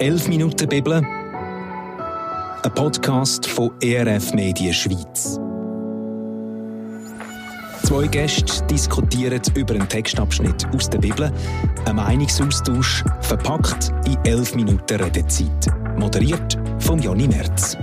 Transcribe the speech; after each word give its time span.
11 0.00 0.28
Minuten 0.28 0.66
Bibel, 0.66 0.94
ein 0.94 2.74
Podcast 2.74 3.46
von 3.46 3.70
ERF 3.82 4.32
Medien 4.32 4.72
Schweiz. 4.72 5.38
Zwei 7.82 8.06
Gäste 8.06 8.64
diskutieren 8.64 9.42
über 9.54 9.74
einen 9.74 9.86
Textabschnitt 9.86 10.66
aus 10.74 10.88
der 10.88 11.00
Bibel, 11.00 11.30
ein 11.84 11.96
Meinungsaustausch 11.96 13.04
verpackt 13.20 13.92
in 14.06 14.16
11 14.24 14.54
Minuten 14.54 15.02
Redezeit. 15.02 15.68
Moderiert 15.98 16.58
von 16.78 16.98
Jonny 16.98 17.28
Merz. 17.28 17.76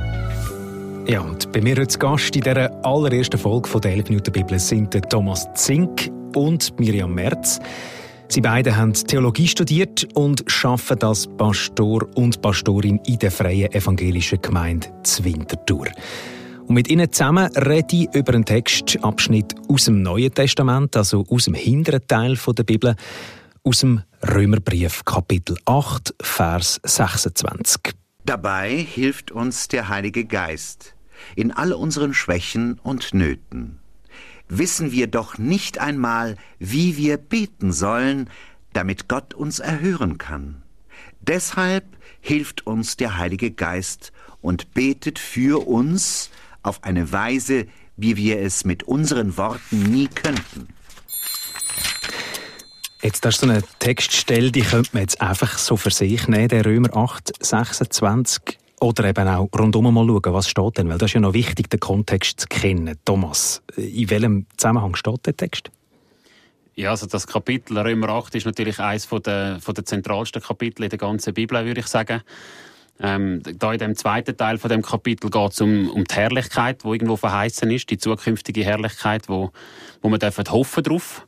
Ja, 1.06 1.22
und 1.22 1.52
bei 1.52 1.62
mir 1.62 1.78
als 1.78 2.00
Gast 2.00 2.36
in 2.36 2.42
dieser 2.42 2.84
allerersten 2.84 3.38
Folge 3.38 3.80
der 3.80 3.92
11 3.92 4.10
Minuten 4.10 4.32
Bibel 4.32 4.58
sind 4.58 5.00
Thomas 5.12 5.48
Zink 5.54 6.12
und 6.34 6.80
Miriam 6.80 7.14
Merz. 7.14 7.60
Sie 8.30 8.42
beide 8.42 8.76
haben 8.76 8.94
Theologie 8.94 9.48
studiert 9.48 10.06
und 10.14 10.44
arbeiten 10.64 11.04
als 11.06 11.28
Pastor 11.38 12.06
und 12.16 12.42
Pastorin 12.42 13.00
in 13.06 13.20
der 13.20 13.32
Freien 13.32 13.72
Evangelischen 13.72 14.42
Gemeinde 14.42 14.88
Zwintertour. 15.04 15.88
Und 16.68 16.76
mit 16.76 16.90
ihnen 16.90 17.12
zusammen 17.12 17.50
rede 17.56 17.96
ich 17.96 18.14
über 18.14 18.34
einen 18.34 18.44
Textabschnitt 18.44 19.56
aus 19.70 19.86
dem 19.86 20.02
Neuen 20.02 20.34
Testament, 20.34 20.98
also 20.98 21.26
aus 21.30 21.46
dem 21.46 21.54
hinteren 21.54 22.06
Teil 22.06 22.38
der 22.56 22.64
Bibel, 22.64 22.96
aus 23.64 23.80
dem 23.80 24.02
Römerbrief 24.22 25.06
Kapitel 25.06 25.58
8, 25.66 26.14
Vers 26.22 26.82
26. 26.84 27.94
Dabei 28.26 28.76
hilft 28.76 29.32
uns 29.32 29.70
der 29.70 29.88
Heilige 29.88 30.26
Geist 30.26 30.96
in 31.38 31.52
all 31.54 31.72
unseren 31.72 32.14
Schwächen 32.14 32.78
und 32.84 33.14
Nöten 33.14 33.80
wissen 34.50 34.92
wir 34.92 35.08
doch 35.08 35.38
nicht 35.38 35.80
einmal, 35.80 36.38
wie 36.60 36.98
wir 36.98 37.18
beten 37.18 37.72
sollen, 37.72 38.30
damit 38.74 39.08
Gott 39.08 39.34
uns 39.34 39.60
erhören 39.60 40.18
kann. 40.18 40.62
Deshalb 41.22 41.86
hilft 42.22 42.66
uns 42.66 42.98
der 42.98 43.18
Heilige 43.18 43.52
Geist 43.52 44.12
und 44.42 44.74
betet 44.74 45.20
für 45.20 45.68
uns 45.68 46.30
auf 46.64 46.84
eine 46.84 47.12
Weise, 47.12 47.68
wie 47.96 48.16
wir 48.16 48.40
es 48.40 48.64
mit 48.64 48.84
unseren 48.84 49.38
Worten 49.38 49.84
nie 49.84 50.08
könnten. 50.08 50.68
Jetzt 53.02 53.26
hast 53.26 53.42
du 53.42 53.50
eine 53.50 53.64
Textstelle, 53.80 54.52
die 54.52 54.62
könnte 54.62 54.90
man 54.94 55.02
jetzt 55.02 55.22
einfach 55.22 55.58
so 55.58 55.78
für 55.78 55.92
sich 55.92 56.28
nehmen, 56.28 56.48
der 56.48 56.66
Römer 56.66 56.96
8, 56.96 57.32
26. 57.46 58.58
Oder 58.80 59.06
eben 59.06 59.28
auch 59.28 59.50
rundum 59.58 59.92
mal 59.92 60.06
schauen, 60.06 60.34
was 60.34 60.50
steht 60.50 60.78
denn, 60.78 60.90
weil 60.90 61.00
das 61.00 61.10
ist 61.10 61.16
ja 61.16 61.20
noch 61.20 61.34
wichtig, 61.34 61.70
den 61.70 61.80
Kontext 61.80 62.42
zu 62.42 62.48
kennen. 62.48 62.96
Thomas, 63.06 63.64
in 63.76 64.10
welchem 64.10 64.46
Zusammenhang 64.56 64.96
steht 64.96 65.26
der 65.26 65.36
Text? 65.36 65.72
Ja, 66.76 66.92
also 66.92 67.08
das 67.08 67.26
Kapitel 67.26 67.76
Römer 67.80 68.10
8 68.10 68.36
ist 68.36 68.46
natürlich 68.46 68.80
eines 68.80 69.10
der, 69.10 69.58
der 69.58 69.86
zentralsten 69.86 70.44
Kapitel 70.44 70.84
in 70.84 70.90
der 70.90 71.00
ganzen 71.00 71.34
Bibel, 71.34 71.66
würde 71.66 71.80
ich 71.80 71.88
sagen. 71.88 72.22
Ähm, 73.00 73.42
da 73.44 73.74
in 73.74 73.80
dem 73.80 73.96
zweiten 73.96 74.38
Teil 74.38 74.60
von 74.60 74.70
dem 74.70 74.84
Kapitel 74.84 75.32
geht 75.32 75.52
es 75.52 75.62
um, 75.62 75.90
um 75.90 76.04
die 76.04 76.14
Herrlichkeit, 76.14 76.84
wo 76.84 76.94
irgendwo 76.94 77.16
verheißen 77.16 77.70
ist, 77.72 77.90
die 77.90 77.98
zukünftige 77.98 78.64
Herrlichkeit, 78.64 79.28
wo, 79.28 79.52
wo 80.04 80.16
dürfen 80.18 80.46
hoffen 80.52 80.84
drauf. 80.84 81.28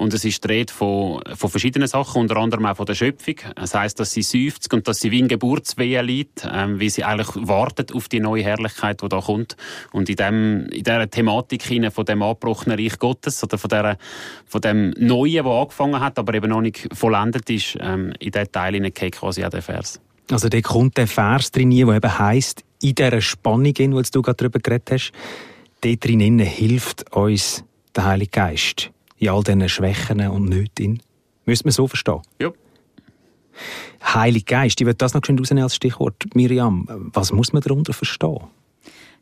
Und 0.00 0.14
es 0.14 0.24
ist 0.24 0.42
die 0.48 0.64
von, 0.70 1.20
von 1.36 1.50
verschiedenen 1.50 1.86
Sachen, 1.86 2.22
unter 2.22 2.38
anderem 2.38 2.64
auch 2.64 2.76
von 2.78 2.86
der 2.86 2.94
Schöpfung. 2.94 3.34
Das 3.54 3.74
heißt, 3.74 4.00
dass 4.00 4.12
sie 4.12 4.22
seufzt 4.22 4.72
und 4.72 4.88
dass 4.88 5.00
sie 5.00 5.10
wie 5.10 5.22
ein 5.22 5.28
Geburtswehen 5.28 6.06
liegt, 6.06 6.48
ähm, 6.50 6.80
wie 6.80 6.88
sie 6.88 7.04
eigentlich 7.04 7.28
wartet 7.36 7.94
auf 7.94 8.08
die 8.08 8.18
neue 8.18 8.42
Herrlichkeit, 8.42 9.02
die 9.02 9.08
da 9.10 9.20
kommt. 9.20 9.58
Und 9.92 10.08
in, 10.08 10.16
dem, 10.16 10.66
in 10.70 10.84
dieser 10.84 11.10
Thematik 11.10 11.64
von 11.92 12.06
dem 12.06 12.22
angebrochenen 12.22 12.78
Reich 12.78 12.98
Gottes 12.98 13.44
oder 13.44 13.58
von, 13.58 13.68
der, 13.68 13.98
von 14.46 14.62
dem 14.62 14.94
Neuen, 14.96 15.44
das 15.44 15.52
angefangen 15.52 16.00
hat, 16.00 16.18
aber 16.18 16.32
eben 16.32 16.48
noch 16.48 16.62
nicht 16.62 16.88
vollendet 16.94 17.50
ist, 17.50 17.76
ähm, 17.78 18.14
in 18.20 18.30
diesen 18.30 18.52
Teil 18.52 18.72
hineingeht 18.72 19.16
quasi 19.16 19.44
auch 19.44 19.50
der 19.50 19.60
Vers. 19.60 20.00
Also 20.30 20.48
da 20.48 20.62
kommt 20.62 20.96
der 20.96 21.08
Vers 21.08 21.50
drin, 21.50 21.72
der 21.72 21.88
eben 21.88 22.18
heisst, 22.18 22.64
in 22.80 22.94
dieser 22.94 23.20
Spannung, 23.20 23.74
die 23.74 23.86
du 23.86 24.22
gerade 24.22 24.36
darüber 24.36 24.60
geredet 24.60 24.92
hast, 24.92 25.12
dort 25.82 26.02
drin 26.02 26.38
hilft 26.38 27.14
uns 27.14 27.64
der 27.94 28.06
Heilige 28.06 28.30
Geist 28.30 28.90
in 29.20 29.28
all 29.28 29.44
diesen 29.44 29.68
Schwächen 29.68 30.20
und 30.28 30.48
Nöten. 30.48 31.00
Müssen 31.44 31.66
wir 31.66 31.72
so 31.72 31.86
verstehen? 31.86 32.22
Ja. 32.40 32.50
Heilig 34.02 34.46
Geist, 34.46 34.80
ich 34.80 34.86
würde 34.86 34.96
das 34.96 35.14
noch 35.14 35.24
schön 35.24 35.38
rausnehmen 35.38 35.62
als 35.62 35.76
Stichwort. 35.76 36.34
Miriam, 36.34 36.86
was 37.12 37.30
muss 37.30 37.52
man 37.52 37.62
darunter 37.62 37.92
verstehen? 37.92 38.40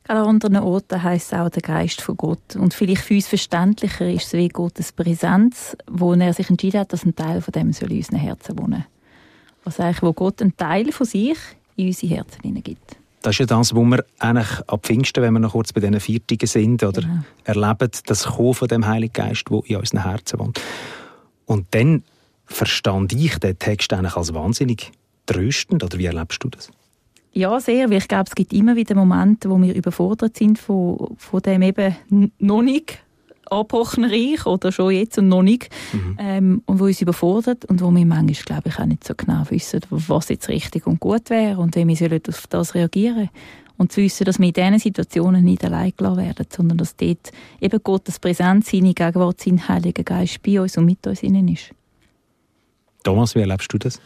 Gerade 0.04 0.20
an 0.20 0.28
anderen 0.28 0.56
Orten 0.58 1.02
heisst 1.02 1.32
es 1.32 1.38
auch 1.38 1.50
der 1.50 1.60
Geist 1.60 2.00
von 2.00 2.16
Gott. 2.16 2.56
Und 2.56 2.72
vielleicht 2.72 3.02
für 3.02 3.14
uns 3.14 3.26
verständlicher 3.26 4.08
ist 4.08 4.28
es 4.28 4.32
wie 4.32 4.48
Gottes 4.48 4.92
Präsenz, 4.92 5.76
wo 5.90 6.14
er 6.14 6.32
sich 6.32 6.48
entschieden 6.48 6.80
hat, 6.80 6.92
dass 6.92 7.04
ein 7.04 7.14
Teil 7.14 7.42
von 7.42 7.52
dem 7.52 7.72
soll 7.72 7.90
in 7.90 7.98
unseren 7.98 8.18
Herzen 8.18 8.58
wohnen. 8.58 8.86
Was 9.64 9.80
eigentlich, 9.80 10.02
wo 10.02 10.12
Gott 10.12 10.40
einen 10.40 10.56
Teil 10.56 10.92
von 10.92 11.06
sich 11.06 11.36
in 11.76 11.88
unsere 11.88 12.14
Herzen 12.14 12.40
hineingibt. 12.42 12.96
Das 13.22 13.34
ist 13.34 13.38
ja 13.40 13.46
das, 13.46 13.74
was 13.74 13.84
wir 13.84 14.04
eigentlich 14.18 14.48
ab 14.68 14.86
Pfingsten, 14.86 15.22
wenn 15.22 15.32
wir 15.32 15.40
noch 15.40 15.52
kurz 15.52 15.72
bei 15.72 15.80
diesen 15.80 15.98
Viertigen 16.00 16.46
sind, 16.46 16.82
oder 16.82 17.02
ja. 17.02 17.24
erleben, 17.44 17.90
das 18.06 18.24
Kommen 18.26 18.54
von 18.54 18.68
dem 18.68 18.86
Heiligen 18.86 19.12
Geist, 19.12 19.44
der 19.50 19.60
in 19.64 19.76
unseren 19.76 20.04
Herzen 20.04 20.38
wohnt. 20.38 20.60
Und 21.46 21.66
dann 21.72 22.04
verstand 22.46 23.12
ich 23.12 23.38
den 23.38 23.58
Text 23.58 23.92
eigentlich 23.92 24.16
als 24.16 24.34
wahnsinnig 24.34 24.92
tröstend, 25.26 25.82
oder 25.82 25.98
wie 25.98 26.06
erlebst 26.06 26.42
du 26.42 26.48
das? 26.48 26.70
Ja, 27.32 27.60
sehr, 27.60 27.90
weil 27.90 27.98
ich 27.98 28.08
glaube, 28.08 28.24
es 28.26 28.34
gibt 28.34 28.52
immer 28.52 28.74
wieder 28.74 28.94
Momente, 28.94 29.50
wo 29.50 29.60
wir 29.60 29.74
überfordert 29.74 30.36
sind 30.36 30.58
von, 30.58 31.14
von 31.16 31.42
dem 31.42 31.62
eben 31.62 31.96
noch 32.38 32.62
nicht 32.62 32.98
angebrochenen 33.50 34.10
Reich 34.10 34.46
oder 34.46 34.72
schon 34.72 34.92
jetzt 34.92 35.18
und 35.18 35.28
noch 35.28 35.42
nicht 35.42 35.70
mhm. 35.92 36.16
ähm, 36.18 36.62
und 36.66 36.80
wo 36.80 36.84
uns 36.84 37.00
überfordert 37.00 37.64
und 37.66 37.80
wo 37.80 37.90
wir 37.90 38.06
manchmal, 38.06 38.44
glaube 38.44 38.68
ich, 38.68 38.78
auch 38.78 38.86
nicht 38.86 39.04
so 39.04 39.14
genau 39.14 39.44
wissen, 39.50 39.80
was 39.90 40.28
jetzt 40.28 40.48
richtig 40.48 40.86
und 40.86 41.00
gut 41.00 41.30
wäre 41.30 41.60
und 41.60 41.76
wie 41.76 41.86
wir 41.86 42.20
auf 42.28 42.46
das 42.48 42.74
reagieren 42.74 43.30
und 43.78 43.92
zu 43.92 44.02
wissen, 44.02 44.24
dass 44.24 44.38
wir 44.38 44.48
in 44.48 44.52
diesen 44.52 44.78
Situationen 44.78 45.44
nicht 45.44 45.64
allein 45.64 45.92
gelassen 45.96 46.18
werden, 46.18 46.46
sondern 46.50 46.78
dass 46.78 46.96
dort 46.96 47.30
eben 47.60 47.80
Gottes 47.82 48.18
Präsenz, 48.18 48.70
seine 48.70 48.92
Gegenwart, 48.92 49.40
sein 49.40 49.66
Heiliger 49.68 50.02
Geist 50.02 50.42
bei 50.42 50.60
uns 50.60 50.76
und 50.76 50.84
mit 50.84 51.06
uns 51.06 51.22
innen 51.22 51.48
ist. 51.48 51.70
Thomas, 53.04 53.34
wie 53.34 53.40
erlebst 53.40 53.72
du 53.72 53.78
das? 53.78 54.00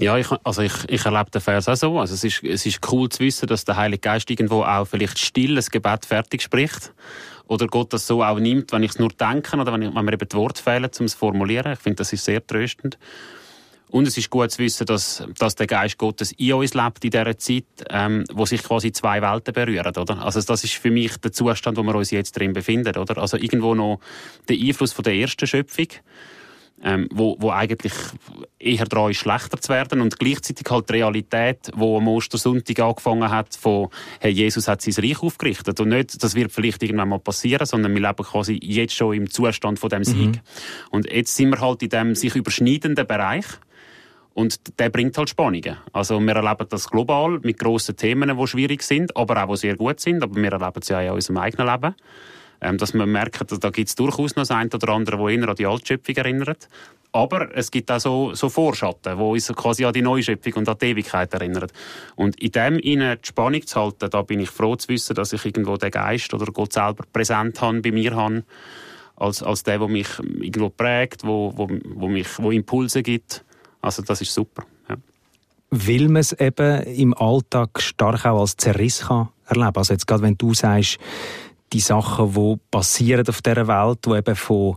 Ja, 0.00 0.16
ich, 0.16 0.28
also 0.44 0.62
ich, 0.62 0.72
ich 0.88 1.04
erlebe 1.04 1.30
den 1.30 1.42
Vers 1.42 1.68
auch 1.68 1.76
so. 1.76 1.98
Also 1.98 2.14
es, 2.14 2.24
ist, 2.24 2.42
es 2.42 2.64
ist 2.64 2.80
cool 2.90 3.10
zu 3.10 3.20
wissen, 3.20 3.46
dass 3.46 3.66
der 3.66 3.76
Heilige 3.76 4.00
Geist 4.00 4.30
irgendwo 4.30 4.62
auch 4.62 4.86
vielleicht 4.86 5.18
still 5.18 5.56
das 5.56 5.70
Gebet 5.70 6.06
fertig 6.06 6.40
spricht 6.40 6.94
oder 7.48 7.66
Gott 7.66 7.92
das 7.92 8.06
so 8.06 8.22
auch 8.24 8.38
nimmt, 8.38 8.72
wenn 8.72 8.82
ich 8.82 8.92
es 8.92 8.98
nur 8.98 9.10
denke 9.10 9.58
oder 9.58 9.72
wenn, 9.74 9.82
ich, 9.82 9.94
wenn 9.94 10.04
mir 10.04 10.14
eben 10.14 10.26
die 10.26 10.36
Worte 10.36 10.62
fehlen, 10.62 10.90
um 10.98 11.04
es 11.04 11.12
zu 11.12 11.18
formulieren. 11.18 11.74
Ich 11.74 11.80
finde, 11.80 11.96
das 11.96 12.14
ist 12.14 12.24
sehr 12.24 12.44
tröstend. 12.46 12.98
Und 13.90 14.06
es 14.06 14.16
ist 14.16 14.30
gut 14.30 14.50
zu 14.50 14.62
wissen, 14.62 14.86
dass, 14.86 15.22
dass 15.36 15.56
der 15.56 15.66
Geist 15.66 15.98
Gottes 15.98 16.32
in 16.32 16.54
uns 16.54 16.72
lebt 16.72 17.04
in 17.04 17.10
dieser 17.10 17.36
Zeit, 17.36 17.64
ähm, 17.90 18.24
wo 18.32 18.46
sich 18.46 18.62
quasi 18.62 18.92
zwei 18.92 19.20
Welten 19.20 19.52
berühren, 19.52 19.94
oder? 19.94 20.24
Also 20.24 20.40
das 20.40 20.64
ist 20.64 20.74
für 20.74 20.90
mich 20.90 21.16
der 21.18 21.32
Zustand, 21.32 21.76
wo 21.76 21.82
wir 21.82 21.94
uns 21.94 22.10
jetzt 22.10 22.38
drin 22.38 22.54
befinden, 22.54 22.96
oder? 22.96 23.18
Also 23.18 23.36
irgendwo 23.36 23.74
noch 23.74 23.98
der 24.48 24.56
Einfluss 24.56 24.92
von 24.92 25.02
der 25.02 25.14
ersten 25.14 25.46
Schöpfung 25.46 25.88
ähm, 26.82 27.08
wo, 27.12 27.36
wo 27.38 27.50
eigentlich 27.50 27.92
eher 28.58 28.84
daran 28.86 29.10
ist, 29.10 29.18
schlechter 29.18 29.60
zu 29.60 29.70
werden 29.70 30.00
und 30.00 30.18
gleichzeitig 30.18 30.66
halt 30.70 30.88
die 30.88 30.94
Realität, 30.94 31.70
wo 31.74 31.98
am 31.98 32.08
Ostersonntag 32.08 32.78
angefangen 32.80 33.30
hat, 33.30 33.54
von 33.54 33.88
hey, 34.20 34.30
Jesus 34.30 34.66
hat 34.68 34.82
sein 34.82 35.04
Reich 35.04 35.22
aufgerichtet 35.22 35.78
und 35.80 35.88
nicht, 35.88 36.22
das 36.22 36.34
wird 36.34 36.52
vielleicht 36.52 36.82
irgendwann 36.82 37.10
mal 37.10 37.18
passieren, 37.18 37.66
sondern 37.66 37.94
wir 37.94 38.00
leben 38.00 38.24
quasi 38.24 38.58
jetzt 38.62 38.94
schon 38.94 39.14
im 39.14 39.30
Zustand 39.30 39.78
von 39.78 39.90
dem 39.90 40.04
Sieg. 40.04 40.36
Mhm. 40.36 40.40
Und 40.90 41.10
jetzt 41.10 41.36
sind 41.36 41.50
wir 41.50 41.60
halt 41.60 41.82
in 41.82 41.90
dem 41.90 42.14
sich 42.14 42.34
überschneidenden 42.34 43.06
Bereich 43.06 43.44
und 44.32 44.78
der 44.78 44.88
bringt 44.88 45.18
halt 45.18 45.28
Spannungen. 45.28 45.76
Also 45.92 46.18
wir 46.20 46.34
erleben 46.34 46.66
das 46.68 46.88
global 46.88 47.40
mit 47.42 47.58
grossen 47.58 47.96
Themen, 47.96 48.36
die 48.36 48.46
schwierig 48.46 48.82
sind, 48.82 49.16
aber 49.16 49.44
auch 49.44 49.50
die 49.50 49.58
sehr 49.58 49.76
gut 49.76 50.00
sind, 50.00 50.22
aber 50.22 50.36
wir 50.36 50.52
erleben 50.52 50.80
es 50.80 50.88
ja 50.88 50.98
auch 50.98 51.04
in 51.04 51.10
unserem 51.12 51.36
eigenen 51.38 51.66
Leben 51.66 51.94
ähm, 52.60 52.78
dass 52.78 52.94
man 52.94 53.10
merkt, 53.10 53.50
dass 53.50 53.60
da 53.60 53.70
gibt 53.70 53.88
es 53.88 53.94
durchaus 53.94 54.36
noch 54.36 54.48
eine 54.50 54.70
oder 54.72 54.88
andere, 54.90 55.18
wo 55.18 55.28
eher 55.28 55.48
an 55.48 55.56
die 55.56 55.66
Altschöpfung 55.66 56.16
erinnert. 56.16 56.68
Aber 57.12 57.56
es 57.56 57.70
gibt 57.70 57.90
auch 57.90 57.98
so, 57.98 58.34
so 58.34 58.48
Vorschatten, 58.48 59.18
die 59.18 59.22
uns 59.22 59.48
quasi 59.48 59.84
an 59.84 59.92
die 59.92 60.02
Neuschöpfung 60.02 60.52
und 60.54 60.68
an 60.68 60.76
die 60.80 60.86
Ewigkeit 60.86 61.32
erinnern. 61.34 61.66
Und 62.14 62.40
in 62.40 62.52
dem 62.52 62.78
ihnen 62.78 63.18
die 63.20 63.28
Spannung 63.28 63.66
zu 63.66 63.80
halten, 63.80 64.10
da 64.10 64.22
bin 64.22 64.38
ich 64.38 64.50
froh 64.50 64.76
zu 64.76 64.88
wissen, 64.88 65.14
dass 65.14 65.32
ich 65.32 65.44
irgendwo 65.44 65.76
den 65.76 65.90
Geist 65.90 66.32
oder 66.32 66.46
Gott 66.52 66.72
selber 66.72 67.04
präsent 67.12 67.60
habe, 67.60 67.80
bei 67.80 67.90
mir 67.90 68.14
habe, 68.14 68.44
als, 69.16 69.42
als 69.42 69.64
der, 69.64 69.78
der 69.78 69.88
mich 69.88 70.08
irgendwo 70.18 70.70
prägt, 70.70 71.24
wo, 71.24 71.52
wo, 71.56 71.68
wo, 71.94 72.08
mich, 72.08 72.28
wo 72.38 72.52
Impulse 72.52 73.02
gibt. 73.02 73.44
Also 73.80 74.02
das 74.02 74.20
ist 74.20 74.32
super. 74.32 74.64
Ja. 74.88 74.96
Will 75.70 76.08
man 76.08 76.20
es 76.20 76.32
eben 76.32 76.82
im 76.84 77.14
Alltag 77.14 77.82
stark 77.82 78.24
auch 78.24 78.40
als 78.40 78.56
Zerriss 78.56 79.00
kann 79.00 79.28
erleben? 79.46 79.72
Also 79.74 79.94
jetzt 79.94 80.06
gerade 80.06 80.22
wenn 80.22 80.38
du 80.38 80.54
sagst, 80.54 80.98
die 81.72 81.80
Sachen, 81.80 82.32
die 82.34 82.56
passieren 82.70 83.26
auf 83.28 83.42
dieser 83.42 83.66
Welt, 83.66 83.98
die 84.06 84.10
eben 84.10 84.36
von 84.36 84.76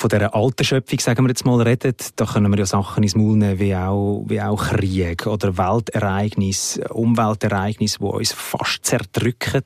von 0.00 0.08
dieser 0.08 0.34
alten 0.34 0.64
Schöpfung, 0.64 0.98
sagen 0.98 1.24
wir 1.24 1.28
jetzt 1.28 1.44
mal, 1.44 1.60
redet, 1.60 2.18
da 2.18 2.24
können 2.24 2.50
wir 2.50 2.58
ja 2.58 2.64
Sachen 2.64 3.02
ins 3.02 3.14
Maul 3.14 3.36
nehmen, 3.36 3.58
wie 3.58 3.76
auch, 3.76 4.24
wie 4.26 4.40
auch 4.40 4.56
Krieg 4.56 5.26
oder 5.26 5.58
Weltereignis, 5.58 6.80
Umweltereignis, 6.88 7.98
die 7.98 8.04
uns 8.04 8.32
fast 8.32 8.86
zerdrücken. 8.86 9.62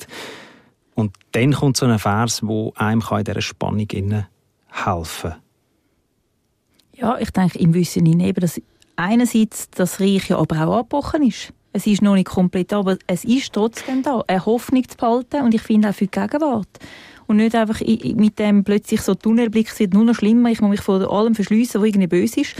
Und 0.96 1.14
dann 1.32 1.52
kommt 1.52 1.76
so 1.76 1.86
ein 1.86 2.00
Vers, 2.00 2.40
wo 2.42 2.72
einem 2.74 3.00
kann 3.00 3.18
in 3.18 3.24
dieser 3.26 3.42
Spannung 3.42 3.86
helfen 4.70 5.34
Ja, 6.96 7.16
ich 7.18 7.30
denke, 7.30 7.58
im 7.60 7.72
Wissen 7.72 8.06
eben, 8.20 8.40
dass 8.40 8.60
einerseits 8.96 9.70
das 9.70 10.00
Reich 10.00 10.30
ja 10.30 10.38
aber 10.38 10.66
auch 10.66 10.78
abgebrochen 10.80 11.22
ist. 11.22 11.52
Es 11.76 11.88
ist 11.88 12.02
noch 12.02 12.14
nicht 12.14 12.28
komplett, 12.28 12.72
aber 12.72 12.98
es 13.08 13.24
ist 13.24 13.52
trotzdem 13.52 14.04
da, 14.04 14.22
eine 14.28 14.46
Hoffnung 14.46 14.88
zu 14.88 14.96
behalten. 14.96 15.42
Und 15.42 15.54
ich 15.54 15.60
finde 15.60 15.88
auch 15.88 15.94
für 15.94 16.06
die 16.06 16.20
Gegenwart. 16.20 16.68
Und 17.26 17.38
nicht 17.38 17.56
einfach 17.56 17.80
mit 17.80 18.38
dem 18.38 18.62
plötzlich 18.62 19.00
so 19.00 19.16
Tunnelblick, 19.16 19.68
es 19.68 19.80
wird 19.80 19.92
nur 19.92 20.04
noch 20.04 20.14
schlimmer, 20.14 20.50
ich 20.50 20.60
muss 20.60 20.70
mich 20.70 20.80
vor 20.82 21.10
allem 21.10 21.34
verschliessen, 21.34 21.80
was 21.80 21.88
irgendwie 21.88 22.06
böse 22.06 22.42
ist, 22.42 22.54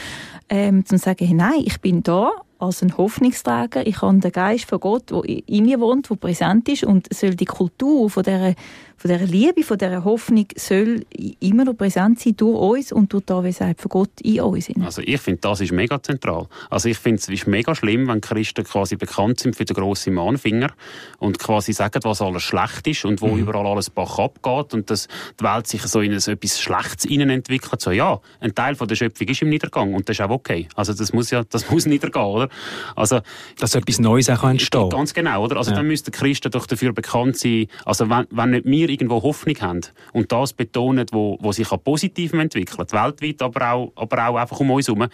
ähm, 0.49 0.85
zu 0.85 0.99
sagen, 0.99 1.27
hey, 1.27 1.35
nein, 1.35 1.63
ich 1.65 1.81
bin 1.81 2.03
da, 2.03 2.33
als 2.65 2.83
ein 2.83 2.97
Hoffnungsträger. 2.97 3.87
Ich 3.87 4.03
habe 4.03 4.19
den 4.19 4.33
Geist 4.33 4.69
von 4.69 4.81
Gott, 4.81 5.11
der 5.11 5.23
in 5.25 5.65
mir 5.65 5.81
wohnt, 5.81 6.11
der 6.11 6.17
präsent 6.17 6.69
ist 6.69 6.85
und 6.85 7.13
soll 7.13 7.35
die 7.35 7.45
Kultur 7.45 8.11
von 8.11 8.23
dieser, 8.23 8.55
von 8.97 9.11
dieser 9.11 9.27
Liebe, 9.27 9.63
von 9.63 9.79
dieser 9.79 10.05
Hoffnung 10.05 10.47
soll 10.57 11.05
immer 11.41 11.65
noch 11.65 11.75
präsent 11.75 12.21
sein 12.21 12.37
durch 12.37 12.59
uns 12.59 12.93
und 12.93 13.13
durch 13.13 13.45
wie 13.45 13.53
sagt, 13.53 13.81
von 13.81 13.89
Gott 13.89 14.21
in 14.23 14.41
uns. 14.41 14.69
Also 14.81 15.03
ich 15.03 15.21
finde, 15.21 15.41
das 15.43 15.61
ist 15.61 15.73
mega 15.73 16.03
zentral. 16.03 16.49
Also 16.71 16.89
ich 16.89 16.99
finde, 16.99 17.21
es 17.21 17.29
ist 17.29 17.47
mega 17.47 17.75
schlimm, 17.75 18.09
wenn 18.09 18.21
Christen 18.21 18.65
quasi 18.65 18.97
bekannt 18.97 19.41
sind 19.41 19.57
für 19.57 19.65
den 19.65 19.75
grossen 19.75 20.15
Mahnfinger 20.15 20.71
und 21.19 21.39
quasi 21.39 21.73
sagen, 21.73 22.01
was 22.03 22.23
alles 22.23 22.43
schlecht 22.43 22.87
ist 22.87 23.05
und 23.05 23.21
wo 23.21 23.29
mhm. 23.29 23.41
überall 23.41 23.67
alles 23.67 23.91
Bach 23.91 24.19
abgeht 24.19 24.75
und 24.75 24.91
dass 24.91 25.09
die 25.39 25.45
Welt 25.45 25.67
sich 25.67 25.83
so 25.83 26.01
in 26.01 26.13
etwas 26.13 26.61
Schlechtes 26.61 27.05
entwickelt. 27.05 27.81
So 27.81 27.91
ja, 27.91 28.21
ein 28.41 28.55
Teil 28.55 28.75
von 28.75 28.89
der 28.89 28.97
Schöpfung 28.97 29.29
ist 29.29 29.43
im 29.43 29.51
Niedergang 29.51 29.95
und 29.95 30.09
das 30.09 30.17
ist 30.19 30.25
auch 30.25 30.31
okay. 30.31 30.69
Also 30.75 30.95
das 30.95 31.13
muss 31.13 31.31
ja, 31.31 31.43
das 31.45 31.71
muss 31.71 31.87
niedergehen, 31.87 32.23
oder? 32.23 32.49
Also, 32.97 33.21
Dass 33.59 33.75
etwas 33.75 33.99
Neues 33.99 34.31
auch 34.31 34.45
entstehen 34.45 34.89
Ganz 34.91 35.15
genau, 35.15 35.45
oder? 35.45 35.57
Also 35.57 35.71
ja. 35.71 35.79
dann 35.79 35.87
müssten 35.87 36.11
Christen 36.13 36.51
doch 36.51 36.67
dafür 36.67 36.93
bekannt 36.93 37.37
sein, 37.37 37.67
also 37.85 38.09
wenn, 38.09 38.27
wenn 38.31 38.51
nicht 38.51 38.65
wir 38.65 38.89
irgendwo 38.89 39.23
Hoffnung 39.23 39.57
haben 39.61 39.81
und 40.13 40.33
das 40.33 40.53
betonen, 40.53 41.07
wo, 41.13 41.39
wo 41.41 41.53
sich 41.53 41.71
auch 41.71 41.83
positiv 41.83 42.33
entwickelt, 42.33 42.93
weltweit, 42.93 43.43
aber 43.43 43.73
auch, 43.73 43.93
aber 43.97 44.29
auch 44.29 44.37
einfach 44.37 44.61
um 44.61 44.71
uns 44.71 44.89
herum, 44.89 45.07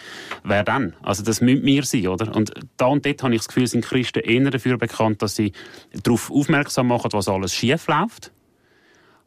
wer 0.45 0.65
dann? 0.65 0.95
Also 1.03 1.23
das 1.23 1.41
müssen 1.41 1.65
wir 1.65 1.85
sein, 1.85 2.09
oder? 2.09 2.35
Und 2.35 2.53
da 2.77 2.87
und 2.87 3.05
dort 3.07 3.23
habe 3.23 3.35
ich 3.35 3.41
das 3.41 3.49
Gefühl, 3.49 3.67
sind 3.67 3.85
Christen 3.85 4.21
eher 4.21 4.51
dafür 4.51 4.79
bekannt, 4.79 5.23
dass 5.23 5.37
sie 5.37 5.53
darauf 6.03 6.31
aufmerksam 6.31 6.89
machen, 6.89 7.11
was 7.13 7.29
alles 7.29 7.55
schief 7.55 7.87
läuft. 7.87 8.33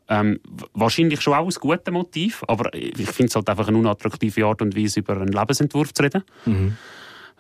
Ähm, 0.10 0.39
wahrscheinlich 0.74 1.21
schon 1.21 1.33
auch 1.33 1.45
aus 1.45 1.60
gutem 1.60 1.94
Motiv, 1.94 2.44
aber 2.48 2.74
ich 2.74 3.10
finde 3.10 3.30
es 3.30 3.36
halt 3.36 3.50
einfach 3.50 3.69
eine 3.69 3.77
unattraktive 3.77 4.45
Art 4.45 4.62
und 4.62 4.75
Weise, 4.75 5.00
über 5.00 5.15
einen 5.15 5.31
Lebensentwurf 5.31 5.94
zu 5.94 6.04
reden. 6.04 6.24
Mhm 6.45 6.77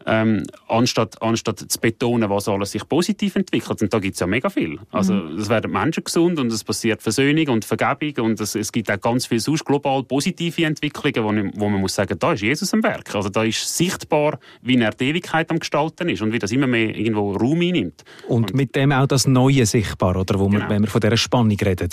ähm, 0.05 0.43
anstatt, 0.67 1.21
anstatt 1.21 1.59
zu 1.59 1.79
betonen, 1.79 2.29
was 2.29 2.47
alles 2.47 2.71
sich 2.71 2.87
positiv 2.87 3.35
entwickelt. 3.35 3.81
Und 3.81 3.93
da 3.93 3.99
gibt 3.99 4.15
es 4.15 4.19
ja 4.19 4.27
mega 4.27 4.49
viel. 4.49 4.79
Also 4.91 5.13
mhm. 5.13 5.37
es 5.37 5.49
werden 5.49 5.71
Menschen 5.71 6.03
gesund 6.03 6.39
und 6.39 6.51
es 6.51 6.63
passiert 6.63 7.01
Versöhnung 7.01 7.47
und 7.49 7.65
Vergebung 7.65 8.25
und 8.25 8.39
es, 8.39 8.55
es 8.55 8.71
gibt 8.71 8.91
auch 8.91 8.99
ganz 8.99 9.25
viele 9.25 9.39
sonst 9.39 9.65
global 9.65 10.03
positive 10.03 10.65
Entwicklungen, 10.65 11.51
wo, 11.55 11.59
wo, 11.59 11.69
man 11.69 11.81
muss 11.81 11.95
sagen, 11.95 12.17
da 12.19 12.33
ist 12.33 12.41
Jesus 12.41 12.73
am 12.73 12.83
Werk. 12.83 13.13
Also 13.15 13.29
da 13.29 13.43
ist 13.43 13.77
sichtbar, 13.77 14.39
wie 14.61 14.77
die 14.77 15.05
Ewigkeit 15.05 15.49
am 15.51 15.59
Gestalten 15.59 16.09
ist 16.09 16.21
und 16.21 16.31
wie 16.33 16.39
das 16.39 16.51
immer 16.51 16.67
mehr 16.67 16.95
irgendwo 16.95 17.33
Raum 17.33 17.61
einnimmt. 17.61 18.03
Und, 18.27 18.51
und 18.51 18.53
mit 18.55 18.75
dem 18.75 18.91
auch 18.91 19.07
das 19.07 19.27
Neue 19.27 19.65
sichtbar, 19.65 20.15
oder, 20.15 20.39
wo 20.39 20.47
genau. 20.47 20.69
wenn 20.69 20.83
wir 20.83 20.89
von 20.89 21.01
dieser 21.01 21.17
Spannung 21.17 21.57
reden, 21.59 21.89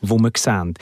wo 0.00 0.18
wir 0.18 0.30
sehen. 0.36 0.74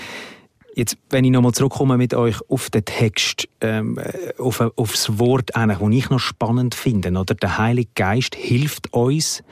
Jetzt, 0.76 0.96
wenn 1.10 1.24
ich 1.24 1.30
nochmal 1.30 1.52
zurückkomme 1.52 1.96
mit 1.96 2.14
euch 2.14 2.36
auf 2.48 2.68
den 2.68 2.84
Text, 2.84 3.48
ähm, 3.60 3.98
auf, 4.38 4.60
auf 4.60 4.90
das 4.90 5.18
Wort, 5.20 5.50
das 5.54 5.80
ich 5.90 6.10
noch 6.10 6.18
spannend 6.18 6.74
finde, 6.74 7.10
oder? 7.12 7.34
Der 7.34 7.58
Heilige 7.58 7.90
Geist 7.94 8.34
hilft 8.34 8.92
uns 8.92 9.44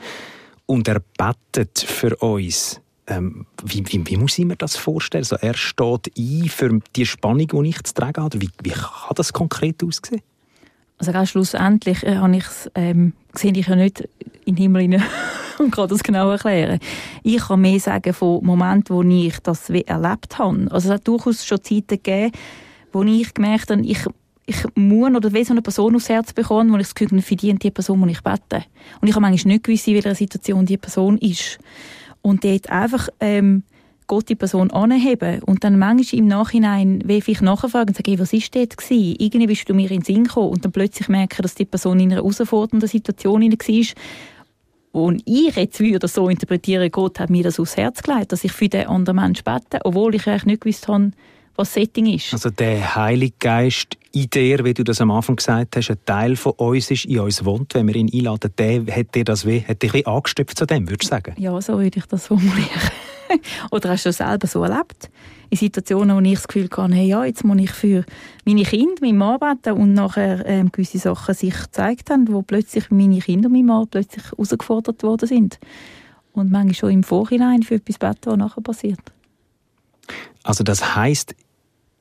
und 0.65 0.87
er 0.89 1.01
betet 1.17 1.79
für 1.79 2.15
uns. 2.17 2.81
Ähm, 3.07 3.45
wie, 3.63 3.83
wie, 3.87 4.05
wie, 4.05 4.17
muss 4.17 4.37
ich 4.37 4.45
mir 4.45 4.57
das 4.57 4.75
vorstellen? 4.75 5.23
Also 5.23 5.37
er 5.37 5.53
steht 5.55 6.11
ein 6.17 6.49
für 6.49 6.79
die 6.95 7.05
Spannung, 7.05 7.47
die 7.47 7.69
ich 7.69 7.83
zu 7.83 7.93
tragen 7.93 8.21
habe. 8.21 8.41
Wie, 8.41 8.49
wie 8.61 8.69
kann 8.69 9.15
das 9.15 9.31
konkret 9.31 9.81
aussehen? 9.83 10.21
Also 10.97 11.11
ganz 11.11 11.29
schlussendlich 11.29 12.03
äh, 12.03 12.17
habe 12.17 12.37
ich 12.37 12.45
ähm, 12.75 13.13
sehe 13.33 13.51
ich 13.53 13.67
ja 13.67 13.75
nicht 13.75 14.07
in 14.45 14.55
den 14.55 14.63
Himmel 14.63 14.81
hinein 14.83 15.03
und 15.59 15.71
kann 15.71 15.89
das 15.89 16.03
genau 16.03 16.29
erklären. 16.29 16.79
Ich 17.23 17.47
kann 17.47 17.61
mehr 17.61 17.79
sagen 17.79 18.13
von 18.13 18.43
Momenten, 18.43 18.95
wo 18.95 19.01
ich 19.01 19.39
das 19.39 19.69
erlebt 19.69 20.39
habe. 20.39 20.67
Also 20.71 20.89
es 20.89 20.95
hat 20.95 21.07
durchaus 21.07 21.45
schon 21.45 21.63
Zeiten 21.63 21.87
gegeben, 21.87 22.31
wo 22.91 23.03
ich 23.03 23.33
gemerkt 23.33 23.69
habe, 23.69 23.81
ich 23.81 24.05
ich 24.45 24.57
muss 24.75 25.15
oder 25.15 25.31
will 25.31 25.45
so 25.45 25.53
eine 25.53 25.61
Person 25.61 25.95
aufs 25.95 26.09
Herz 26.09 26.33
bekommen, 26.33 26.71
wo 26.71 26.75
ich 26.75 26.83
das 26.83 26.95
Gefühl 26.95 27.15
habe, 27.15 27.21
verdient 27.21 27.63
die 27.63 27.71
Person, 27.71 28.05
die 28.05 28.11
ich 28.11 28.21
bete. 28.21 28.65
Und 28.99 29.07
ich 29.07 29.15
habe 29.15 29.21
manchmal 29.21 29.53
nicht 29.53 29.63
gewusst, 29.63 29.87
in 29.87 29.93
welcher 29.95 30.15
Situation 30.15 30.65
die 30.65 30.77
Person 30.77 31.17
ist. 31.17 31.59
Und 32.21 32.43
dort 32.43 32.69
einfach 32.69 33.07
ähm, 33.21 33.63
Gott 34.07 34.29
die 34.29 34.35
Person 34.35 34.71
anheben 34.71 35.41
und 35.43 35.63
dann 35.63 35.79
manchmal 35.79 36.19
im 36.19 36.27
Nachhinein 36.27 37.03
wie 37.05 37.23
ich 37.25 37.41
nachfragen 37.41 37.89
und 37.89 37.97
sagen, 37.97 38.19
was 38.19 38.33
ist 38.33 38.53
dort 38.55 38.77
gewesen? 38.77 39.15
Irgendwie 39.17 39.47
bist 39.47 39.69
du 39.69 39.73
mir 39.73 39.89
in 39.89 39.99
den 39.99 40.05
Sinn 40.05 40.23
gekommen 40.25 40.49
und 40.49 40.65
dann 40.65 40.71
plötzlich 40.71 41.07
merken, 41.07 41.41
dass 41.41 41.55
die 41.55 41.65
Person 41.65 41.99
in 41.99 42.11
einer 42.11 42.21
herausfordernden 42.21 42.87
Situation 42.87 43.41
war 43.41 43.85
und 44.93 45.23
ich 45.25 45.55
jetzt 45.55 45.79
würde 45.79 46.07
so 46.07 46.29
interpretiere, 46.29 46.91
Gott 46.91 47.19
hat 47.19 47.31
mir 47.31 47.43
das 47.43 47.59
aufs 47.59 47.77
Herz 47.77 48.03
gelegt, 48.03 48.31
dass 48.31 48.43
ich 48.43 48.51
für 48.51 48.69
den 48.69 48.87
anderen 48.87 49.15
Menschen 49.15 49.43
bete, 49.43 49.79
obwohl 49.83 50.13
ich 50.13 50.27
eigentlich 50.27 50.45
nicht 50.45 50.61
gewusst 50.61 50.87
habe, 50.87 51.11
was 51.55 51.73
Setting 51.73 52.07
ist. 52.07 52.33
Also 52.33 52.49
der 52.49 52.95
Heilige 52.95 53.35
Geist 53.39 53.97
in 54.11 54.29
dir, 54.29 54.63
wie 54.63 54.73
du 54.73 54.83
das 54.83 55.01
am 55.01 55.11
Anfang 55.11 55.35
gesagt 55.35 55.75
hast, 55.75 55.89
ein 55.89 55.97
Teil 56.05 56.35
von 56.35 56.53
uns 56.53 56.91
ist, 56.91 57.05
in 57.05 57.19
uns 57.19 57.43
wohnt, 57.45 57.73
wenn 57.73 57.87
wir 57.87 57.95
ihn 57.95 58.11
einladen, 58.13 58.51
der 58.57 58.85
hat 58.95 59.15
dir 59.15 59.23
das 59.23 59.45
wie, 59.45 59.61
hat 59.61 59.81
dich 59.81 59.93
wie 59.93 60.05
angestöpft 60.05 60.57
zu 60.57 60.65
dem, 60.65 60.87
würdest 60.87 61.11
du 61.11 61.15
sagen? 61.15 61.33
Ja, 61.37 61.59
so 61.61 61.79
würde 61.79 61.97
ich 61.97 62.05
das 62.05 62.27
formulieren. 62.27 62.69
Oder 63.71 63.89
hast 63.89 64.05
du 64.05 64.09
das 64.09 64.17
selber 64.17 64.47
so 64.47 64.63
erlebt? 64.63 65.09
In 65.49 65.57
Situationen, 65.57 66.15
wo 66.15 66.21
ich 66.21 66.35
das 66.35 66.47
Gefühl 66.47 66.69
hatte, 66.75 66.93
hey, 66.93 67.07
ja, 67.07 67.25
jetzt 67.25 67.43
muss 67.43 67.59
ich 67.59 67.71
für 67.71 68.05
meine 68.45 68.63
Kinder, 68.63 68.95
meinen 69.01 69.17
Mann 69.17 69.39
beten 69.39 69.73
und 69.73 69.93
nachher 69.93 70.45
ähm, 70.45 70.71
gewisse 70.71 70.99
Sachen 70.99 71.33
sich 71.33 71.55
gezeigt 71.55 72.09
haben, 72.09 72.31
wo 72.31 72.41
plötzlich 72.41 72.91
meine 72.91 73.19
Kinder 73.19 73.47
und 73.47 73.53
mein 73.53 73.65
Mann 73.65 73.87
plötzlich 73.87 74.25
herausgefordert 74.25 75.01
worden 75.03 75.27
sind. 75.27 75.59
Und 76.33 76.51
manchmal 76.51 76.73
schon 76.73 76.91
im 76.91 77.03
Vorhinein 77.03 77.63
für 77.63 77.75
etwas 77.75 77.97
beten, 77.97 78.25
was 78.25 78.37
nachher 78.37 78.61
passiert. 78.61 78.99
Also 80.43 80.63
das 80.63 80.95
heißt, 80.95 81.35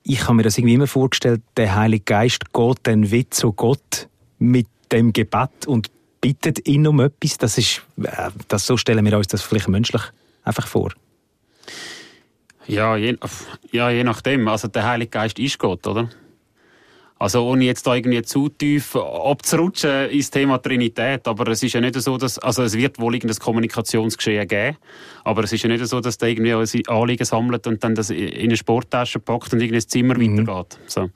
ich 0.04 0.24
habe 0.24 0.34
mir 0.34 0.42
das 0.42 0.58
irgendwie 0.58 0.74
immer 0.74 0.86
vorgestellt, 0.86 1.42
der 1.56 1.74
Heilige 1.74 2.04
Geist 2.04 2.52
geht 2.52 2.78
dann 2.84 3.10
wie 3.10 3.28
zu 3.28 3.52
Gott 3.52 4.08
mit 4.38 4.66
dem 4.90 5.12
Gebet 5.12 5.66
und 5.66 5.90
bittet 6.20 6.66
ihn 6.66 6.86
um 6.86 7.00
etwas. 7.00 7.38
Das 7.38 7.58
ist, 7.58 7.82
äh, 8.02 8.30
das, 8.48 8.66
so 8.66 8.76
stellen 8.76 9.04
wir 9.04 9.16
uns 9.16 9.28
das 9.28 9.42
vielleicht 9.42 9.68
menschlich 9.68 10.02
einfach 10.44 10.66
vor. 10.66 10.92
Ja 12.66 12.96
je, 12.96 13.16
ja, 13.72 13.90
je 13.90 14.04
nachdem. 14.04 14.48
Also 14.48 14.68
der 14.68 14.86
Heilige 14.86 15.10
Geist 15.10 15.38
ist 15.38 15.58
Gott, 15.58 15.86
oder? 15.86 16.08
Also 17.22 17.48
ohne 17.48 17.66
jetzt 17.66 17.86
da 17.86 17.94
irgendwie 17.94 18.20
zu 18.22 18.48
tief 18.48 18.96
abzurutschen 18.96 20.10
ins 20.10 20.28
Thema 20.28 20.58
Trinität, 20.58 21.28
aber 21.28 21.46
es 21.52 21.62
ist 21.62 21.72
ja 21.72 21.80
nicht 21.80 21.94
so, 21.94 22.18
dass, 22.18 22.36
also 22.40 22.64
es 22.64 22.76
wird 22.76 22.98
wohl 22.98 23.14
irgendein 23.14 23.38
Kommunikationsgeschehen 23.38 24.48
geben, 24.48 24.76
aber 25.22 25.44
es 25.44 25.52
ist 25.52 25.62
ja 25.62 25.68
nicht 25.68 25.86
so, 25.86 26.00
dass 26.00 26.18
der 26.18 26.30
irgendwie 26.30 26.82
Anliegen 26.88 27.24
sammelt 27.24 27.64
und 27.68 27.84
dann 27.84 27.94
das 27.94 28.10
in 28.10 28.28
eine 28.34 28.56
Sporttasche 28.56 29.20
packt 29.20 29.52
und 29.52 29.60
irgendwie 29.60 29.76
ins 29.76 29.86
Zimmer 29.86 30.18
mhm. 30.18 30.48
weitergeht. 30.48 30.80
So. 30.88 31.10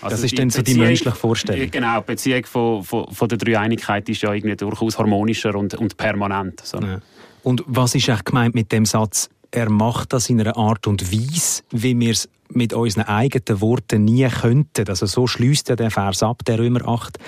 Also 0.00 0.16
das 0.16 0.22
ist 0.22 0.38
dann 0.38 0.48
so 0.48 0.62
die 0.62 0.76
menschliche 0.76 1.14
Vorstellung. 1.14 1.70
Genau, 1.70 2.00
die 2.00 2.06
Beziehung 2.06 2.46
von, 2.46 2.82
von, 2.82 3.12
von 3.12 3.28
der 3.28 3.36
Dreieinigkeit 3.36 4.08
ist 4.08 4.22
ja 4.22 4.32
irgendwie 4.32 4.56
durchaus 4.56 4.98
harmonischer 4.98 5.54
und, 5.56 5.74
und 5.74 5.98
permanent. 5.98 6.62
So. 6.64 6.78
Ja. 6.78 7.00
Und 7.42 7.62
was 7.66 7.94
ist 7.94 8.08
eigentlich 8.08 8.24
gemeint 8.24 8.54
mit 8.54 8.72
dem 8.72 8.86
Satz, 8.86 9.28
er 9.54 9.70
macht 9.70 10.12
das 10.12 10.28
in 10.30 10.40
einer 10.40 10.56
Art 10.56 10.88
und 10.88 11.12
Weise, 11.12 11.62
wie 11.70 11.98
wir 11.98 12.10
es 12.10 12.28
mit 12.50 12.72
unseren 12.72 13.04
eigenen 13.04 13.60
Worten 13.60 14.04
nie 14.04 14.26
könnten. 14.28 14.88
Also 14.88 15.06
so 15.06 15.28
schließt 15.28 15.70
er 15.70 15.76
den 15.76 15.92
Vers 15.92 16.24
ab, 16.24 16.44
der 16.44 16.58
Römer 16.58 16.86
8, 16.86 17.18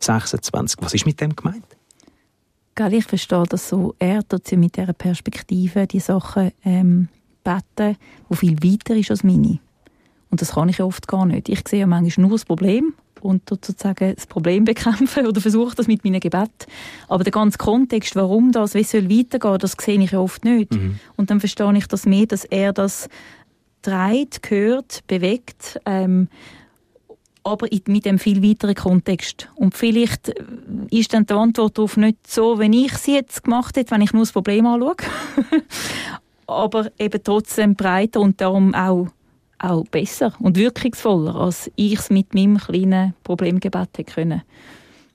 26. 0.00 0.78
Was 0.80 0.94
ist 0.94 1.04
mit 1.04 1.20
dem 1.20 1.36
gemeint? 1.36 1.64
Ich 2.90 3.04
verstehe 3.04 3.44
das 3.48 3.68
so. 3.68 3.94
Er 3.98 4.26
tut 4.26 4.48
sie 4.48 4.56
mit 4.56 4.76
dieser 4.76 4.94
Perspektive 4.94 5.86
die 5.86 6.00
Sachen 6.00 6.52
ähm, 6.64 7.08
beten, 7.44 7.96
die 8.30 8.36
viel 8.36 8.62
weiter 8.62 8.96
ist 8.96 9.10
als 9.10 9.22
meine. 9.22 9.60
Und 10.30 10.40
das 10.40 10.52
kann 10.52 10.70
ich 10.70 10.80
oft 10.80 11.06
gar 11.06 11.26
nicht. 11.26 11.50
Ich 11.50 11.68
sehe 11.68 11.80
ja 11.80 11.86
manchmal 11.86 12.26
nur 12.26 12.36
das 12.36 12.46
Problem 12.46 12.94
und 13.24 13.48
sozusagen 13.48 14.14
das 14.14 14.26
Problem 14.26 14.64
bekämpfen 14.66 15.26
oder 15.26 15.40
versuche 15.40 15.74
das 15.74 15.86
mit 15.86 16.04
meinem 16.04 16.20
Gebet. 16.20 16.66
Aber 17.08 17.24
der 17.24 17.32
ganze 17.32 17.58
Kontext, 17.58 18.16
warum 18.16 18.52
das, 18.52 18.74
wie 18.74 18.84
soll 18.84 19.10
weitergehen, 19.10 19.58
das 19.58 19.76
sehe 19.80 20.00
ich 20.00 20.10
ja 20.10 20.20
oft 20.20 20.44
nicht. 20.44 20.72
Mhm. 20.72 20.98
Und 21.16 21.30
dann 21.30 21.40
verstehe 21.40 21.76
ich 21.76 21.86
das 21.86 22.06
mehr, 22.06 22.26
dass 22.26 22.44
er 22.44 22.72
das 22.72 23.08
treibt, 23.82 24.42
gehört, 24.42 25.02
bewegt, 25.06 25.80
ähm, 25.86 26.28
aber 27.42 27.68
mit 27.86 28.06
einem 28.06 28.18
viel 28.18 28.42
weiteren 28.42 28.74
Kontext. 28.74 29.50
Und 29.54 29.74
vielleicht 29.74 30.32
ist 30.90 31.12
dann 31.12 31.26
die 31.26 31.34
Antwort 31.34 31.76
darauf 31.76 31.98
nicht 31.98 32.26
so, 32.26 32.58
wenn 32.58 32.72
ich 32.72 32.94
sie 32.94 33.14
jetzt 33.14 33.44
gemacht 33.44 33.76
hätte, 33.76 33.90
wenn 33.90 34.00
ich 34.00 34.14
nur 34.14 34.22
das 34.22 34.32
Problem 34.32 34.64
anschaue. 34.64 34.96
aber 36.46 36.90
eben 36.98 37.22
trotzdem 37.22 37.74
breiter 37.74 38.20
und 38.20 38.40
darum 38.40 38.74
auch 38.74 39.08
auch 39.64 39.84
besser 39.84 40.32
und 40.38 40.56
wirkungsvoller, 40.56 41.34
als 41.34 41.70
ich 41.76 41.98
es 41.98 42.10
mit 42.10 42.34
meinem 42.34 42.58
kleinen 42.58 43.14
Problemgebet 43.24 43.98
hätte 43.98 44.04
können. 44.04 44.42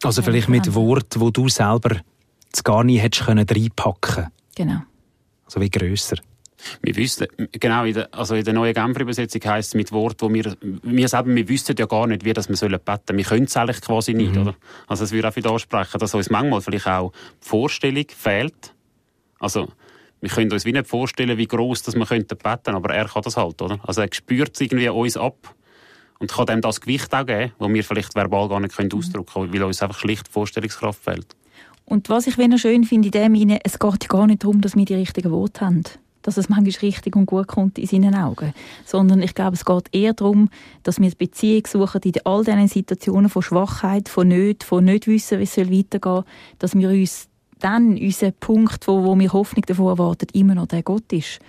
Also 0.03 0.22
vielleicht 0.22 0.50
mit 0.50 0.74
Worten, 0.74 1.20
wo 1.20 1.29
du 1.29 1.50
selber 1.50 1.98
gar 2.63 2.84
nicht 2.84 3.01
hättest 3.01 3.25
können 3.25 3.46
reinpacken 3.48 4.27
Genau. 4.56 4.82
Also 5.46 5.62
wie 5.62 5.70
grösser. 5.70 6.18
Wir 6.82 6.96
wissen, 6.96 7.27
genau, 7.51 7.86
in 7.86 7.94
der, 7.94 8.13
also 8.13 8.36
in 8.36 8.44
der 8.44 8.53
neuen 8.53 8.74
Genfer 8.74 9.01
Übersetzung 9.01 9.41
heisst 9.46 9.70
es 9.70 9.75
mit 9.75 9.91
Wort, 9.91 10.22
wo 10.22 10.32
wir, 10.34 10.56
wir 10.62 11.08
selber, 11.08 11.34
wir 11.34 11.48
wissen 11.48 11.75
ja 11.77 11.86
gar 11.86 12.08
nicht, 12.08 12.25
wie 12.25 12.34
das 12.34 12.50
wir 12.50 12.58
sollen 12.58 12.79
beten. 12.84 13.18
Wir 13.18 13.24
können 13.24 13.46
es 13.46 13.56
eigentlich 13.56 13.82
quasi 13.82 14.13
nicht, 14.13 14.36
mhm. 14.36 14.41
oder? 14.41 14.56
Also 14.88 15.06
es 15.06 15.12
würde 15.12 15.29
auch 15.29 15.36
wieder 15.36 15.51
ansprechen, 15.51 16.00
dass 16.00 16.13
uns 16.13 16.29
manchmal 16.29 16.62
vielleicht 16.62 16.88
auch 16.88 17.12
die 17.41 17.48
Vorstellung 17.48 18.06
fehlt. 18.10 18.74
Also, 19.39 19.70
wir 20.21 20.29
können 20.29 20.51
uns 20.51 20.65
wie 20.65 20.71
nicht 20.71 20.88
vorstellen, 20.88 21.38
wie 21.38 21.47
groß 21.47 21.83
das 21.83 21.95
wir 21.95 22.05
könnten 22.05 22.38
beten, 22.38 22.75
aber 22.75 22.93
er 22.93 23.07
kann 23.07 23.21
das 23.23 23.38
halt, 23.38 23.61
oder? 23.61 23.79
Also 23.83 24.01
er 24.01 24.09
spürt 24.11 24.55
es 24.55 24.61
irgendwie 24.61 24.89
uns 24.89 25.17
ab 25.17 25.55
und 26.19 26.31
kann 26.31 26.45
dem 26.45 26.61
das 26.61 26.81
Gewicht 26.81 27.13
auch 27.13 27.25
geben, 27.25 27.53
das 27.57 27.69
wir 27.69 27.83
vielleicht 27.83 28.15
verbal 28.15 28.49
gar 28.49 28.59
nicht 28.59 28.75
können 28.75 28.89
mhm. 28.91 28.99
ausdrücken 28.99 29.33
können, 29.33 29.53
weil 29.53 29.63
uns 29.63 29.81
einfach 29.81 29.99
schlicht 29.99 30.27
Vorstellungskraft 30.27 31.03
fehlt. 31.03 31.35
Und 31.85 32.09
was 32.09 32.27
ich 32.27 32.38
wenn 32.38 32.57
schön 32.57 32.83
finde 32.83 33.07
in 33.07 33.11
dem 33.11 33.35
Sinne, 33.35 33.59
es 33.63 33.79
geht 33.79 34.09
gar 34.09 34.27
nicht 34.27 34.43
darum, 34.43 34.61
dass 34.61 34.75
wir 34.75 34.85
die 34.85 34.95
richtigen 34.95 35.31
Worte 35.31 35.61
haben 35.61 35.83
dass 36.21 36.38
es 36.38 36.49
manchmal 36.49 36.73
richtig 36.81 37.15
und 37.15 37.25
gut 37.25 37.47
kommt 37.47 37.77
in 37.77 37.88
seinen 37.88 38.15
Augen. 38.15 38.53
Sondern 38.85 39.21
ich 39.21 39.33
glaube, 39.33 39.55
es 39.55 39.65
geht 39.65 39.88
eher 39.91 40.13
darum, 40.13 40.49
dass 40.83 40.99
wir 40.99 41.09
die 41.09 41.15
Beziehung 41.15 41.65
suchen 41.65 42.01
in 42.03 42.13
all 42.25 42.43
diesen 42.43 42.67
Situationen 42.67 43.29
von 43.29 43.41
Schwachheit, 43.41 44.09
von 44.09 44.27
Nöten, 44.27 44.65
von 44.65 44.83
nicht 44.83 45.07
wissen, 45.07 45.39
wie 45.39 45.43
es 45.43 45.57
weitergehen 45.57 46.01
soll, 46.01 46.23
dass 46.59 46.75
wir 46.75 46.89
uns 46.89 47.29
dann 47.59 47.97
unseren 47.97 48.33
Punkt, 48.33 48.87
wo, 48.87 49.03
wo 49.03 49.17
wir 49.19 49.33
Hoffnung 49.33 49.63
davon 49.65 49.87
erwarten, 49.87 50.27
immer 50.33 50.55
noch 50.55 50.67
der 50.67 50.83
Gott 50.83 51.11
ist. 51.11 51.39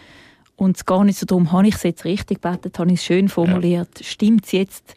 Und 0.56 0.76
es 0.76 0.84
gar 0.84 1.04
nicht 1.04 1.18
so 1.18 1.26
darum, 1.26 1.52
habe 1.52 1.68
ich 1.68 1.76
es 1.76 1.82
jetzt 1.84 2.04
richtig 2.04 2.42
gebetet, 2.42 2.78
habe 2.78 2.90
ich 2.90 2.98
es 2.98 3.04
schön 3.04 3.28
formuliert, 3.28 3.88
ja. 3.98 4.04
stimmt 4.04 4.44
es 4.44 4.52
jetzt, 4.52 4.94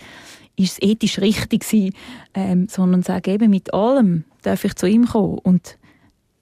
ist 0.57 0.73
es 0.73 0.81
ethisch 0.81 1.19
richtig 1.19 1.61
gewesen, 1.61 1.95
ähm, 2.33 2.67
sondern 2.69 3.01
sage 3.01 3.31
eben, 3.31 3.49
mit 3.49 3.73
allem 3.73 4.25
darf 4.41 4.65
ich 4.65 4.75
zu 4.75 4.87
ihm 4.87 5.07
kommen 5.07 5.37
und 5.39 5.77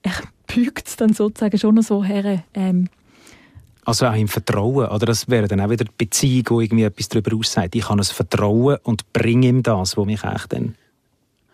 er 0.01 0.13
bügt 0.47 0.87
es 0.87 0.95
dann 0.95 1.13
sozusagen 1.13 1.57
schon 1.57 1.81
so 1.81 2.03
her, 2.03 2.43
ähm, 2.55 2.89
also 3.83 4.05
auch 4.05 4.15
im 4.15 4.27
Vertrauen, 4.27 4.87
oder? 4.89 5.07
Das 5.07 5.27
wäre 5.27 5.47
dann 5.47 5.59
auch 5.59 5.69
wieder 5.69 5.85
die 5.85 5.91
Beziehung, 5.97 6.59
die 6.59 6.65
irgendwie 6.65 6.83
etwas 6.83 7.09
darüber 7.09 7.35
aussagt. 7.35 7.75
Ich 7.75 7.89
habe 7.89 7.99
ein 7.99 8.03
Vertrauen 8.03 8.77
und 8.83 9.11
bringe 9.11 9.47
ihm 9.47 9.63
das, 9.63 9.97
was 9.97 10.05
mich 10.05 10.23
eigentlich 10.23 10.45
dann 10.47 10.75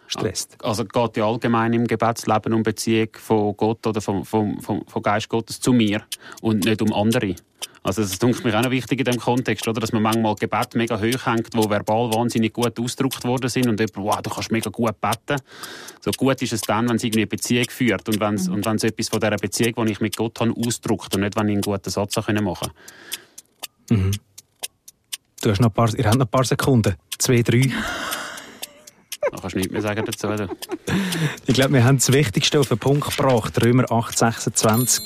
stresst. 0.07 0.57
Also 0.63 0.83
es 0.83 0.89
geht 0.89 1.17
ja 1.17 1.27
allgemein 1.27 1.73
im 1.73 1.85
Gebetsleben 1.85 2.53
um 2.53 2.63
Beziehung 2.63 3.09
von 3.13 3.55
Gott 3.55 3.85
oder 3.85 4.01
vom, 4.01 4.25
vom, 4.25 4.59
vom, 4.61 4.85
vom 4.87 5.01
Geist 5.01 5.29
Gottes 5.29 5.59
zu 5.59 5.73
mir 5.73 6.03
und 6.41 6.65
nicht 6.65 6.81
um 6.81 6.93
andere. 6.93 7.35
Also 7.87 8.01
das 8.01 8.11
ist 8.11 8.43
mir 8.43 8.57
auch 8.57 8.63
noch 8.63 8.71
wichtig 8.71 8.99
in 8.99 9.05
diesem 9.05 9.21
Kontext, 9.21 9.65
oder? 9.65 9.79
dass 9.79 9.93
man 9.93 10.01
manchmal 10.01 10.35
Gebet 10.35 10.75
mega 10.75 10.99
hoch 10.99 11.25
hängt, 11.25 11.55
wo 11.55 11.69
verbal 11.69 12.11
wahnsinnig 12.13 12.51
gut 12.51 12.77
ausgedrückt 12.77 13.23
worden 13.23 13.49
sind 13.49 13.67
und 13.67 13.79
jemand, 13.79 13.95
wow, 13.95 14.21
du 14.21 14.29
kannst 14.29 14.51
mega 14.51 14.69
gut 14.69 14.99
beten. 14.99 15.41
So 16.01 16.11
gut 16.11 16.41
ist 16.41 16.51
es 16.51 16.61
dann, 16.61 16.89
wenn 16.89 16.97
es 16.97 17.03
irgendwie 17.05 17.21
eine 17.21 17.27
Beziehung 17.27 17.69
führt 17.69 18.09
und 18.09 18.19
wenn 18.19 18.33
es, 18.33 18.47
mhm. 18.47 18.55
und 18.55 18.65
wenn 18.65 18.75
es 18.75 18.83
etwas 18.83 19.07
von 19.07 19.21
dieser 19.21 19.37
Beziehung, 19.37 19.85
die 19.85 19.91
ich 19.93 20.01
mit 20.01 20.17
Gott 20.17 20.37
habe, 20.41 20.51
ausdrückt 20.51 21.15
und 21.15 21.21
nicht, 21.21 21.37
wenn 21.37 21.47
ich 21.47 21.53
einen 21.53 21.61
guten 21.61 21.89
Satz 21.89 22.17
machen 22.17 22.35
kann. 22.35 22.71
Mhm. 23.89 24.11
Du 25.41 25.49
hast 25.49 25.61
noch 25.61 25.69
ein 25.69 25.73
paar, 25.73 25.95
ihr 25.95 26.05
habt 26.05 26.17
noch 26.17 26.25
ein 26.25 26.29
paar 26.29 26.43
Sekunden. 26.43 26.95
Zwei, 27.17 27.41
drei. 27.41 27.71
Da 29.31 29.37
kannst 29.41 29.55
du 29.55 29.57
nichts 29.59 29.73
mehr 29.73 29.81
sagen 29.81 30.03
dazu. 30.05 30.27
Oder? 30.27 30.47
Ich 31.45 31.53
glaube, 31.53 31.73
wir 31.73 31.83
haben 31.83 31.97
das 31.97 32.11
Wichtigste 32.11 32.59
auf 32.59 32.69
den 32.69 32.77
Punkt 32.77 33.17
gebracht. 33.17 33.63
Römer 33.63 33.91
8, 33.91 34.17
26 34.17 35.03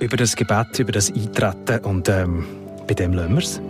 über 0.00 0.16
das 0.16 0.36
Gebet, 0.36 0.78
über 0.78 0.92
das 0.92 1.12
Eintreten 1.12 1.84
und 1.84 2.08
ähm, 2.08 2.44
bei 2.86 2.94
dem 2.94 3.12
lassen 3.12 3.32
wir 3.32 3.38
es. 3.38 3.60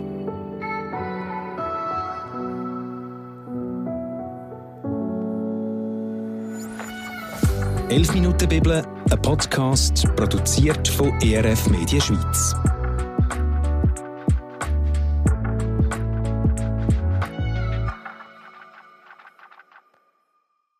«11 7.89 8.13
Minuten 8.13 8.49
Bibel», 8.49 8.83
ein 9.11 9.21
Podcast, 9.21 10.07
produziert 10.15 10.87
von 10.87 11.11
ERF 11.21 11.67
Media 11.67 12.01
Schweiz. 12.01 12.55